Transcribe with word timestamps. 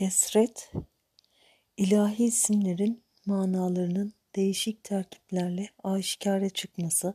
Kesret, 0.00 0.72
ilahi 1.76 2.24
isimlerin 2.24 3.04
manalarının 3.26 4.12
değişik 4.36 4.84
terkiplerle 4.84 5.68
aşikare 5.82 6.50
çıkması, 6.50 7.14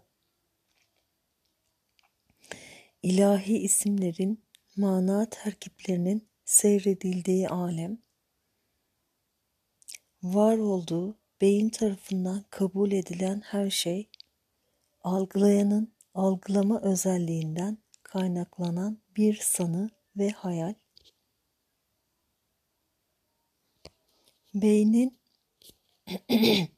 ilahi 3.03 3.57
isimlerin 3.57 4.43
mana 4.77 5.29
terkiplerinin 5.29 6.27
seyredildiği 6.45 7.49
alem, 7.49 7.97
var 10.23 10.57
olduğu 10.57 11.17
beyin 11.41 11.69
tarafından 11.69 12.45
kabul 12.49 12.91
edilen 12.91 13.41
her 13.45 13.69
şey, 13.69 14.09
algılayanın 15.01 15.93
algılama 16.13 16.81
özelliğinden 16.81 17.77
kaynaklanan 18.03 18.97
bir 19.17 19.37
sanı 19.41 19.89
ve 20.17 20.29
hayal, 20.29 20.73
Beynin 24.55 25.17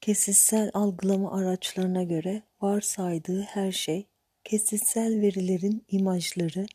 kesitsel 0.00 0.70
algılama 0.74 1.32
araçlarına 1.32 2.02
göre 2.02 2.42
varsaydığı 2.60 3.42
her 3.42 3.72
şey, 3.72 4.06
kesitsel 4.44 5.20
verilerin 5.20 5.84
imajları, 5.88 6.66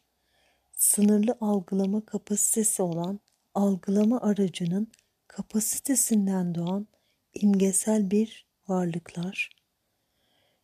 sınırlı 0.71 1.37
algılama 1.41 2.05
kapasitesi 2.05 2.81
olan 2.81 3.19
algılama 3.53 4.21
aracının 4.21 4.87
kapasitesinden 5.27 6.55
doğan 6.55 6.87
imgesel 7.33 8.11
bir 8.11 8.45
varlıklar, 8.67 9.49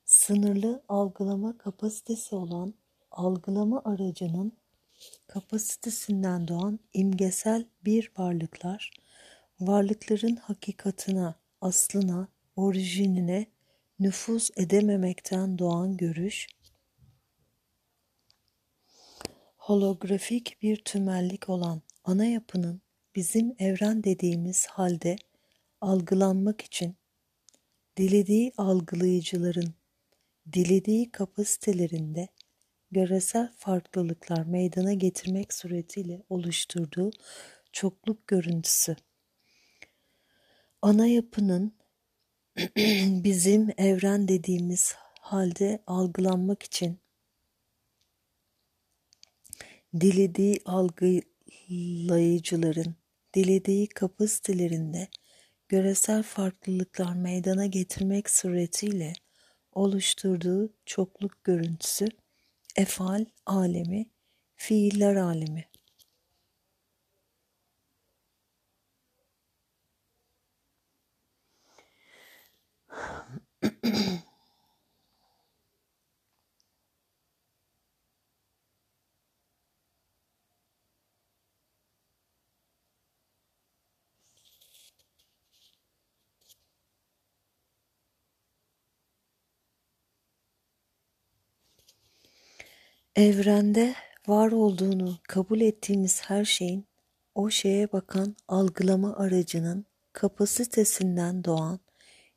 sınırlı 0.06 0.84
algılama 0.88 1.58
kapasitesi 1.58 2.36
olan 2.36 2.74
algılama 3.12 3.82
aracının 3.86 4.52
kapasitesinden 5.28 6.48
doğan 6.48 6.80
imgesel 6.94 7.66
bir 7.86 8.12
varlıklar, 8.18 8.92
varlıkların 9.60 10.36
hakikatına, 10.36 11.36
aslına, 11.62 12.28
orijinine 12.56 13.46
nüfuz 14.00 14.50
edememekten 14.58 15.58
doğan 15.60 15.98
görüş, 15.98 16.48
holografik 19.58 20.62
bir 20.62 20.78
tümellik 20.78 21.50
olan 21.50 21.82
ana 22.04 22.26
yapının 22.26 22.82
bizim 23.16 23.56
evren 23.60 24.04
dediğimiz 24.04 24.66
halde 24.66 25.16
algılanmak 25.82 26.62
için 26.62 26.96
dilediği 27.98 28.54
algılayıcıların 28.58 29.74
dilediği 30.54 31.12
kapasitelerinde 31.12 32.28
göresel 32.92 33.52
farklılıklar 33.58 34.46
meydana 34.46 34.94
getirmek 34.94 35.54
suretiyle 35.54 36.24
oluşturduğu 36.30 37.12
çokluk 37.72 38.28
görüntüsü 38.28 38.96
ana 40.82 41.08
yapının 41.08 41.74
bizim 43.24 43.70
evren 43.78 44.28
dediğimiz 44.28 44.96
halde 45.22 45.84
algılanmak 45.88 46.64
için 46.64 47.00
dilediği 50.02 50.60
algılayıcıların 50.66 52.96
dilediği 53.34 53.88
kapasitelerinde 53.88 55.08
göresel 55.70 56.24
farklılıklar 56.24 57.14
meydana 57.14 57.66
getirmek 57.66 58.30
suretiyle 58.30 59.14
oluşturduğu 59.72 60.74
çokluk 60.86 61.44
görüntüsü 61.44 62.08
efal 62.76 63.26
alemi, 63.46 64.10
fiiller 64.56 65.16
alemi. 65.16 65.66
Evrende 93.20 93.96
var 94.28 94.52
olduğunu 94.52 95.18
kabul 95.28 95.62
ettiğimiz 95.62 96.22
her 96.22 96.46
şeyin 96.46 96.88
o 97.36 97.50
şeye 97.50 97.92
bakan 97.92 98.36
algılama 98.48 99.16
aracının 99.16 99.86
kapasitesinden 100.14 101.44
doğan 101.44 101.80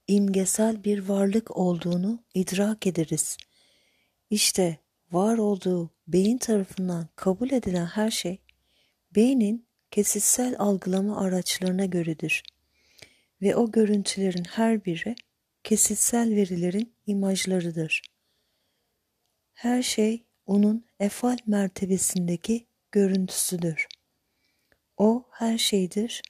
imgesel 0.06 0.84
bir 0.84 1.08
varlık 1.08 1.56
olduğunu 1.56 2.24
idrak 2.34 2.86
ederiz. 2.86 3.36
İşte 4.30 4.78
var 5.12 5.38
olduğu 5.38 5.90
beyin 6.08 6.38
tarafından 6.38 7.08
kabul 7.16 7.50
edilen 7.50 7.86
her 7.86 8.10
şey 8.10 8.38
beynin 9.14 9.66
kesitsel 9.90 10.54
algılama 10.58 11.20
araçlarına 11.20 11.84
göredir 11.84 12.42
ve 13.42 13.56
o 13.56 13.70
görüntülerin 13.70 14.44
her 14.44 14.84
biri 14.84 15.14
kesitsel 15.64 16.36
verilerin 16.36 16.94
imajlarıdır. 17.06 18.02
Her 19.52 19.82
şey 19.82 20.24
onun 20.46 20.86
efal 21.00 21.38
mertebesindeki 21.46 22.66
görüntüsüdür. 22.92 23.88
O 24.96 25.24
her 25.30 25.58
şeydir 25.58 26.22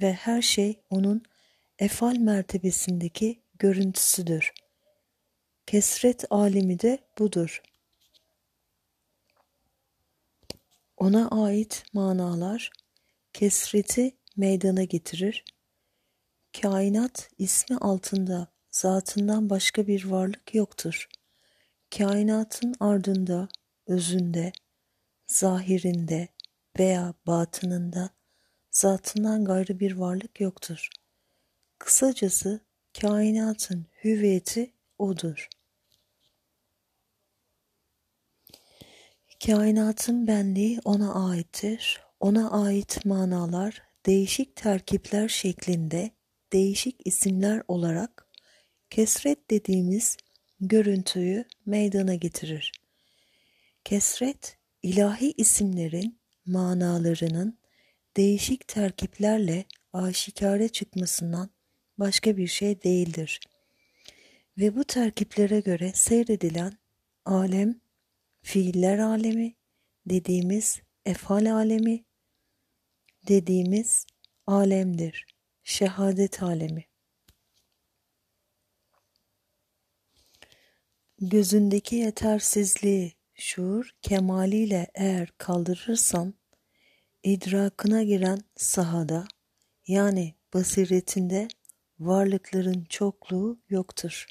ve 0.00 0.12
her 0.12 0.42
şey 0.42 0.80
onun 0.90 1.22
efal 1.78 2.16
mertebesindeki 2.16 3.42
görüntüsüdür. 3.54 4.52
Kesret 5.66 6.24
alemi 6.30 6.80
de 6.80 6.98
budur. 7.18 7.62
Ona 10.96 11.28
ait 11.28 11.84
manalar 11.92 12.70
kesreti 13.32 14.16
meydana 14.36 14.84
getirir. 14.84 15.44
Kainat 16.62 17.30
ismi 17.38 17.76
altında 17.76 18.48
zatından 18.70 19.50
başka 19.50 19.86
bir 19.86 20.04
varlık 20.04 20.54
yoktur. 20.54 21.08
Kainatın 21.90 22.74
ardında, 22.80 23.48
özünde, 23.86 24.52
zahirinde 25.26 26.28
veya 26.78 27.14
batınında 27.26 28.10
zatından 28.70 29.44
gayrı 29.44 29.80
bir 29.80 29.92
varlık 29.92 30.40
yoktur. 30.40 30.88
Kısacası 31.78 32.60
kainatın 33.00 33.86
hüviyeti 34.04 34.72
odur. 34.98 35.48
Kainatın 39.46 40.26
benliği 40.26 40.80
ona 40.84 41.28
aittir. 41.28 42.00
Ona 42.20 42.50
ait 42.50 43.04
manalar 43.04 43.82
değişik 44.06 44.56
terkipler 44.56 45.28
şeklinde 45.28 46.10
değişik 46.52 47.06
isimler 47.06 47.62
olarak 47.68 48.28
kesret 48.90 49.50
dediğimiz 49.50 50.16
görüntüyü 50.60 51.44
meydana 51.66 52.14
getirir. 52.14 52.72
Kesret, 53.84 54.58
ilahi 54.82 55.32
isimlerin 55.36 56.18
manalarının 56.46 57.58
değişik 58.16 58.68
terkiplerle 58.68 59.64
aşikare 59.92 60.68
çıkmasından 60.68 61.50
başka 61.98 62.36
bir 62.36 62.46
şey 62.46 62.82
değildir. 62.82 63.40
Ve 64.58 64.76
bu 64.76 64.84
terkiplere 64.84 65.60
göre 65.60 65.92
seyredilen 65.94 66.78
alem, 67.24 67.80
fiiller 68.42 68.98
alemi 68.98 69.54
dediğimiz 70.06 70.80
efal 71.04 71.52
alemi 71.52 72.04
dediğimiz 73.28 74.06
alemdir. 74.46 75.26
Şehadet 75.64 76.42
alemi. 76.42 76.84
Gözündeki 81.20 81.96
yetersizliği 81.96 83.12
şuur 83.34 83.90
kemaliyle 84.02 84.86
eğer 84.94 85.32
kaldırırsan, 85.38 86.34
idrakına 87.22 88.02
giren 88.02 88.38
sahada 88.56 89.24
yani 89.86 90.34
basiretinde 90.54 91.48
varlıkların 92.00 92.84
çokluğu 92.88 93.58
yoktur. 93.68 94.26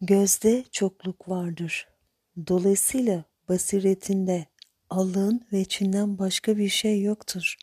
Gözde 0.00 0.64
çokluk 0.72 1.28
vardır. 1.28 1.88
Dolayısıyla 2.46 3.24
basiretinde 3.48 4.46
Allah'ın 4.90 5.46
veçinden 5.52 6.18
başka 6.18 6.56
bir 6.56 6.68
şey 6.68 7.02
yoktur. 7.02 7.56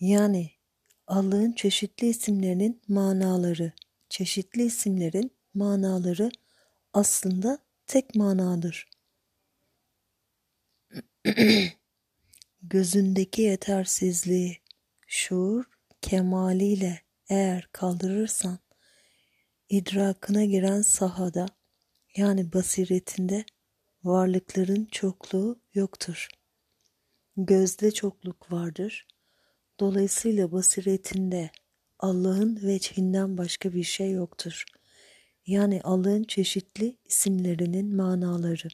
Yani 0.00 0.50
Allah'ın 1.06 1.52
çeşitli 1.52 2.06
isimlerinin 2.06 2.82
manaları, 2.88 3.72
çeşitli 4.08 4.62
isimlerin 4.64 5.30
manaları 5.54 6.30
aslında 6.96 7.58
tek 7.86 8.14
manadır. 8.14 8.90
gözündeki 12.62 13.42
yetersizliği 13.42 14.58
şuur 15.06 15.64
kemaliyle 16.02 17.00
eğer 17.28 17.68
kaldırırsan 17.72 18.58
idrakına 19.68 20.44
giren 20.44 20.82
sahada 20.82 21.46
yani 22.16 22.52
basiretinde 22.52 23.44
varlıkların 24.04 24.84
çokluğu 24.84 25.60
yoktur. 25.74 26.28
Gözde 27.36 27.90
çokluk 27.90 28.52
vardır. 28.52 29.06
Dolayısıyla 29.80 30.52
basiretinde 30.52 31.50
Allah'ın 31.98 32.62
veçhinden 32.62 33.38
başka 33.38 33.72
bir 33.72 33.84
şey 33.84 34.10
yoktur. 34.10 34.64
Yani 35.46 35.80
Allah'ın 35.84 36.24
çeşitli 36.24 36.96
isimlerinin 37.04 37.96
manaları. 37.96 38.68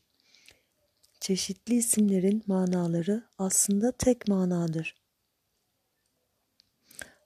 Çeşitli 1.21 1.75
isimlerin 1.75 2.43
manaları 2.47 3.23
aslında 3.39 3.93
tek 3.93 4.29
manadır. 4.29 4.95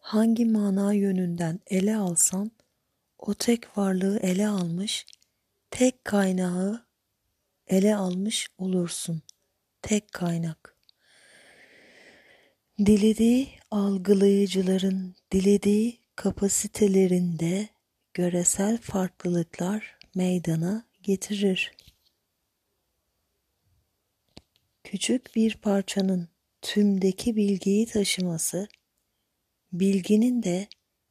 Hangi 0.01 0.45
mana 0.45 0.93
yönünden 0.93 1.61
ele 1.67 1.97
alsan 1.97 2.51
o 3.19 3.35
tek 3.35 3.79
varlığı 3.79 4.19
ele 4.19 4.49
almış, 4.49 5.07
tek 5.71 6.05
kaynağı 6.05 6.87
ele 7.67 7.97
almış 7.97 8.49
olursun. 8.59 9.23
Tek 9.83 10.13
kaynak. 10.13 10.77
Dilediği 12.79 13.49
algılayıcıların 13.71 15.15
dilediği 15.33 15.99
kapasitelerinde 16.17 17.76
göresel 18.17 18.79
farklılıklar 18.79 19.99
meydana 20.15 20.87
getirir. 21.03 21.73
Küçük 24.85 25.37
bir 25.37 25.57
parçanın 25.57 26.29
tümdeki 26.63 27.37
bilgiyi 27.37 27.87
taşıması, 27.87 28.69
bilginin 29.73 30.43
de 30.43 30.69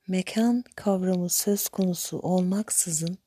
mekan 0.08 0.64
kavramı 0.76 1.30
söz 1.30 1.70
konusu 1.70 2.20
olmaksızın 2.20 3.18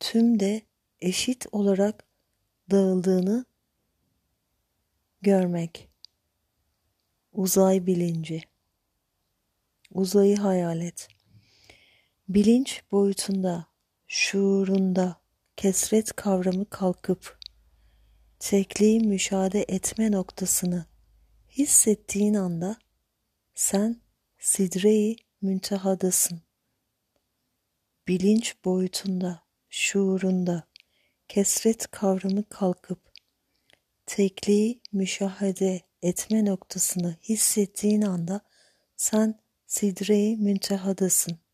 tümde 0.00 0.62
eşit 1.00 1.46
olarak 1.52 2.04
dağıldığını 2.70 3.44
görmek. 5.22 5.88
Uzay 7.32 7.86
bilinci. 7.86 8.42
Uzayı 9.90 10.36
hayal 10.36 10.80
et. 10.80 11.15
Bilinç 12.28 12.82
boyutunda, 12.92 13.66
şuurunda 14.06 15.20
kesret 15.56 16.12
kavramı 16.12 16.70
kalkıp 16.70 17.38
tekliği 18.38 19.00
müşahede 19.00 19.64
etme 19.68 20.12
noktasını 20.12 20.86
hissettiğin 21.50 22.34
anda 22.34 22.76
sen 23.54 24.00
sidre-i 24.38 25.16
müntehadasın. 25.42 26.42
Bilinç 28.08 28.56
boyutunda, 28.64 29.42
şuurunda 29.70 30.68
kesret 31.28 31.90
kavramı 31.90 32.48
kalkıp 32.48 33.00
tekliği 34.06 34.80
müşahede 34.92 35.80
etme 36.02 36.44
noktasını 36.44 37.16
hissettiğin 37.22 38.02
anda 38.02 38.40
sen 38.96 39.40
sidre-i 39.66 40.36
müntehadasın. 40.36 41.45